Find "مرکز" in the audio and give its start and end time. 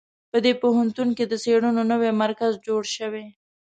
2.23-2.53